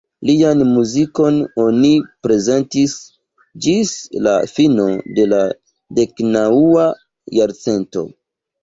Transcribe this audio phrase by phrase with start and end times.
[0.27, 1.91] Lian muzikon oni
[2.27, 2.95] prezentis
[3.67, 3.93] ĝis
[4.29, 4.89] la fino
[5.21, 5.45] de la
[6.01, 6.91] deknaŭa
[7.41, 8.11] jarcento.